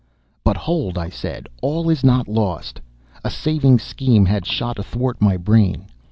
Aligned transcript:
"'But 0.43 0.57
hold,' 0.57 0.97
I 0.97 1.09
said, 1.09 1.47
'all 1.61 1.87
is 1.87 2.03
not 2.03 2.27
lost.' 2.27 2.81
A 3.23 3.29
saving 3.29 3.77
scheme 3.77 4.25
had 4.25 4.47
shot 4.47 4.79
athwart 4.79 5.21
my 5.21 5.37
brain. 5.37 5.85